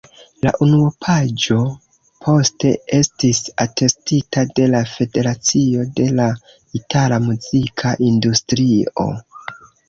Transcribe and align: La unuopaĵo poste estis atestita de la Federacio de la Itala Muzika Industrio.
La 0.45 0.51
unuopaĵo 0.67 1.57
poste 2.27 2.71
estis 2.99 3.41
atestita 3.65 4.45
de 4.61 4.65
la 4.71 4.81
Federacio 4.95 5.85
de 6.01 6.09
la 6.21 6.27
Itala 6.81 7.21
Muzika 7.29 7.95
Industrio. 8.09 9.07